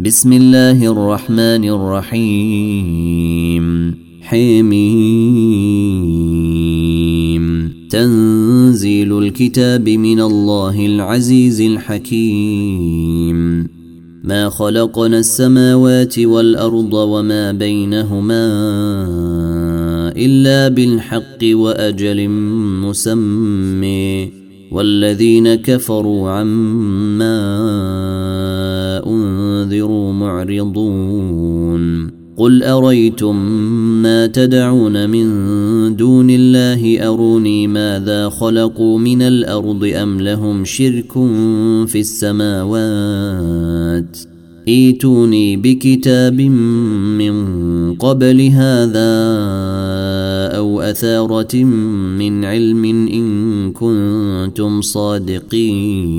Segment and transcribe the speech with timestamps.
[0.00, 3.64] بسم الله الرحمن الرحيم.
[4.22, 4.92] حميم.
[7.90, 13.68] تنزيل الكتاب من الله العزيز الحكيم.
[14.24, 18.46] ما خلقنا السماوات والأرض وما بينهما
[20.16, 22.28] إلا بالحق وأجل
[22.82, 24.28] مسمى.
[24.72, 27.38] والذين كفروا عما
[29.62, 31.78] انذروا معرضون
[32.38, 33.36] قل اريتم
[34.02, 35.26] ما تدعون من
[35.96, 41.12] دون الله اروني ماذا خلقوا من الأرض ام لهم شرك
[41.86, 43.38] في السماوات
[44.68, 47.34] ايتوني بكتاب من
[47.94, 49.08] قبل هذا
[50.56, 51.56] أو اثاره
[52.18, 56.18] من علم ان كنتم صادقين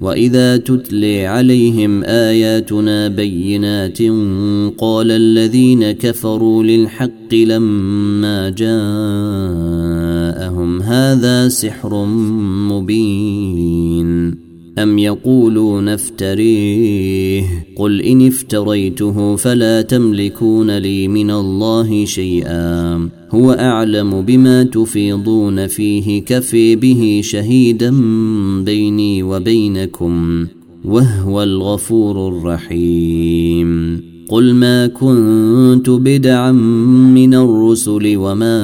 [0.00, 3.98] واذا تتلي عليهم اياتنا بينات
[4.78, 8.68] قال الذين كفروا للحق لما جاءهم
[10.82, 12.04] هذا سحر
[12.70, 14.47] مبين
[14.82, 17.42] أم يقولون افتريه
[17.76, 26.76] قل إن افتريته فلا تملكون لي من الله شيئا هو أعلم بما تفيضون فيه كفي
[26.76, 27.90] به شهيدا
[28.64, 30.46] بيني وبينكم
[30.84, 38.58] وهو الغفور الرحيم قل ما كنت بدعا من الرسل وما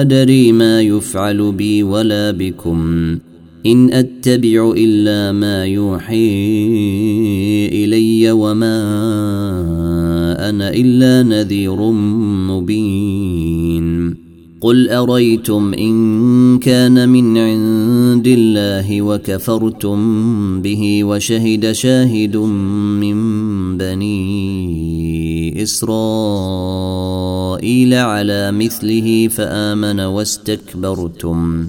[0.00, 3.18] أدري ما يفعل بي ولا بكم
[3.66, 6.36] إن أتبع إلا ما يوحي
[7.72, 8.78] إلي وما
[10.48, 11.90] أنا إلا نذير
[12.50, 14.16] مبين.
[14.60, 19.98] قل أريتم إن كان من عند الله وكفرتم
[20.62, 23.16] به وشهد شاهد من
[23.78, 26.74] بني إسرائيل
[27.94, 31.68] على مثله فآمن واستكبرتم.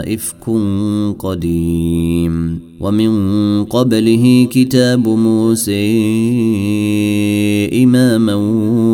[0.00, 0.50] إفك
[1.18, 2.60] قديم.
[2.80, 5.74] ومن قبله كتاب موسى
[7.84, 8.34] إماما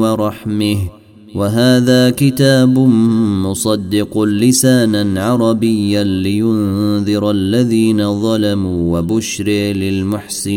[0.01, 0.77] ورحمه.
[1.35, 2.79] وهذا كتاب
[3.47, 10.57] مصدق لسانا عربيا لينذر الذين ظلموا وبشر للمحسنين.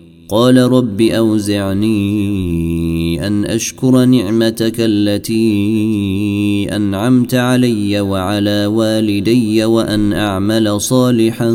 [0.31, 2.07] قال رب أوزعني
[3.27, 5.41] أن أشكر نعمتك التي
[6.75, 11.49] أنعمت علي وعلى والدي وأن أعمل صالحا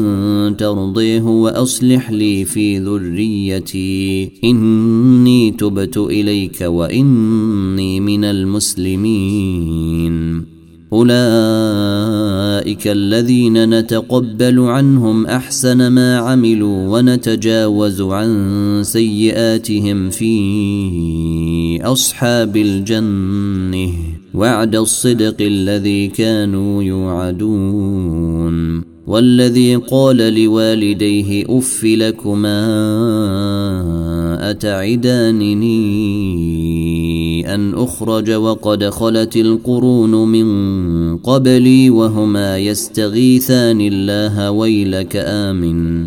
[0.58, 4.30] ترضيه وأصلح لي في ذريتي.
[4.44, 9.76] إني تبت إليك وإني من المسلمين.
[10.92, 23.92] أولئك الذين نتقبل عنهم أحسن ما عملوا ونتجاوز عن سيئاتهم في أصحاب الجنة.
[24.34, 28.56] وعد الصدق الذي كانوا يوعدون.
[29.06, 32.56] والذي قال لوالديه أف لكما
[34.36, 35.74] أتعدانني
[37.54, 46.06] أن أخرج وقد خلت القرون من قبلي وهما يستغيثان الله ويلك آمن.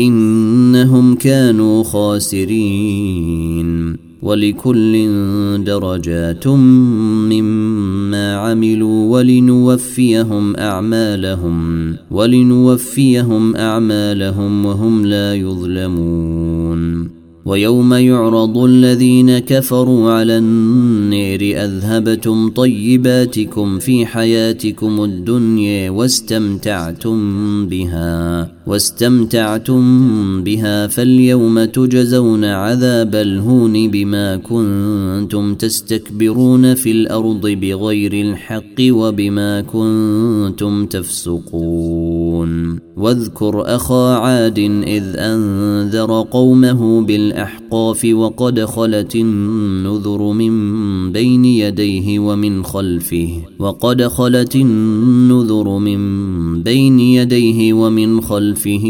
[0.00, 3.70] إنهم كانوا خاسرين
[4.22, 5.08] ولكل
[5.64, 6.46] درجات
[7.28, 17.19] مما عملوا ولنوفيهم أعمالهم ولنوفيهم أعمالهم وهم لا يظلمون.
[17.50, 27.18] ويوم يعرض الذين كفروا على النير أذهبتم طيباتكم في حياتكم الدنيا واستمتعتم
[27.66, 29.82] بها واستمتعتم
[30.44, 42.78] بها فاليوم تجزون عذاب الهون بما كنتم تستكبرون في الأرض بغير الحق وبما كنتم تفسقون.
[42.96, 47.00] واذكر أخا عاد إذ أنذر قومه
[47.40, 53.28] بالاحقاف وقد خلت النذر من بين يديه ومن خلفه
[53.58, 56.00] وقد خلت النذر من
[56.62, 58.84] بين يديه ومن خلفه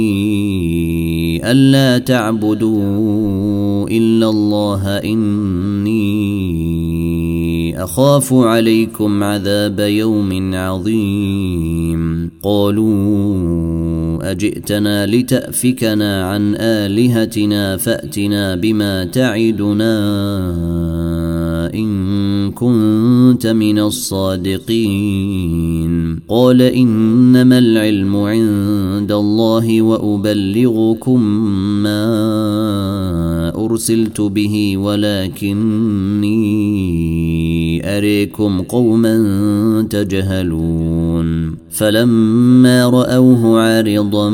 [1.44, 6.69] ألا تعبدوا إلا الله إني
[7.84, 12.30] أخاف عليكم عذاب يوم عظيم.
[12.42, 19.94] قالوا أجئتنا لتأفكنا عن آلهتنا فأتنا بما تعدنا
[21.74, 25.40] إن كنت من الصادقين.
[26.28, 31.20] قال إنما العلم عند الله وأبلغكم
[31.82, 32.10] ما
[33.64, 36.30] أرسلت به ولكني
[37.84, 39.16] أريكم قوما
[39.90, 41.60] تجهلون.
[41.70, 44.30] فلما رأوه عارضا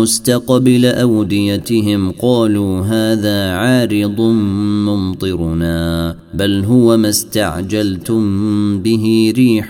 [0.00, 4.20] مستقبل أوديتهم قالوا هذا عارض
[4.86, 8.22] ممطرنا بل هو ما استعجلتم
[8.78, 9.68] به ريح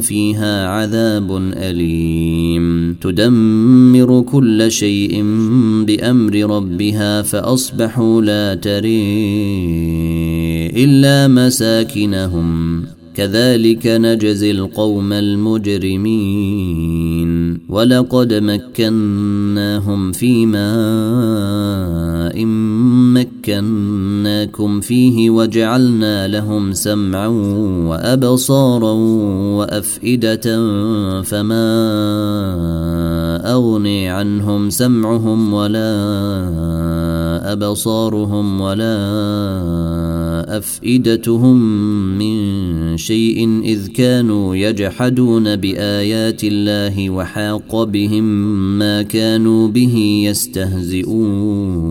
[0.00, 2.94] فيها عذاب أليم.
[2.94, 5.22] تدمر كل شيء
[5.86, 12.82] بأمر ربها فأصبحوا لا تري إلا مساكنهم.
[13.14, 17.30] كذلك نجزي القوم المجرمين.
[17.68, 22.44] ولقد مكناهم في ماء
[23.40, 27.26] مكناكم فيه وجعلنا لهم سمعا
[27.88, 28.92] وأبصارا
[29.56, 30.56] وأفئدة
[31.22, 31.66] فما
[33.52, 35.90] أغني عنهم سمعهم ولا
[37.52, 38.96] أبصارهم ولا
[40.58, 41.56] أفئدتهم
[42.18, 48.24] من شيء إذ كانوا يجحدون بآيات الله وحاق بهم
[48.78, 51.90] ما كانوا به يستهزئون.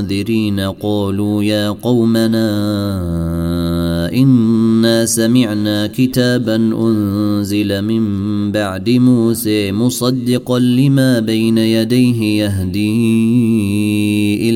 [0.00, 2.50] منذرين قالوا يا قومنا
[4.12, 8.02] إنا سمعنا كتابا أنزل من
[8.52, 14.09] بعد موسى مصدقا لما بين يديه يهدي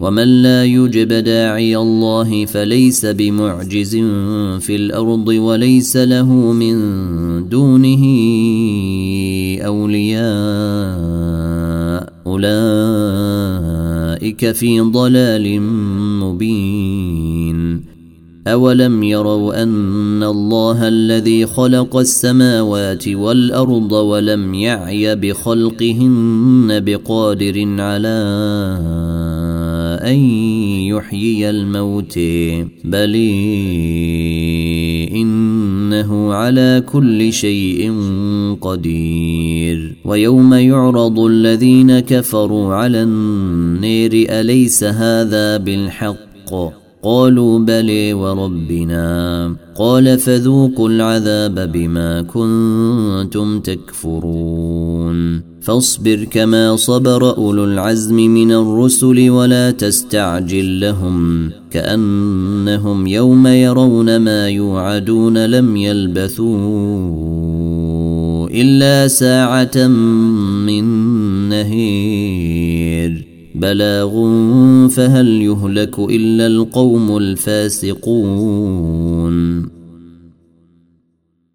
[0.00, 3.96] ومن لا يجب داعي الله فليس بمعجز
[4.60, 6.74] في الأرض وليس له من
[7.48, 8.04] دونه
[9.66, 10.20] أولياء
[12.26, 12.50] أولئك
[14.52, 15.60] في ضلال
[16.20, 17.90] مبين
[18.46, 28.18] أولم يروا أن الله الذي خلق السماوات والأرض ولم يعي بخلقهن بقادر على
[30.02, 30.18] أن
[30.86, 32.18] يحيي الموت
[32.84, 33.14] بل
[35.14, 37.94] إنه على كل شيء
[38.60, 39.96] قدير.
[40.04, 46.50] ويوم يعرض الذين كفروا على النير أليس هذا بالحق؟
[47.02, 49.56] قالوا بلي وربنا.
[49.76, 55.49] قال فذوقوا العذاب بما كنتم تكفرون.
[55.60, 65.46] فاصبر كما صبر أولو العزم من الرسل ولا تستعجل لهم كأنهم يوم يرون ما يوعدون
[65.46, 66.50] لم يلبثوا
[68.48, 69.86] إلا ساعة
[70.66, 70.84] من
[71.48, 74.10] نهير بلاغ
[74.88, 78.60] فهل يهلك إلا القوم الفاسقون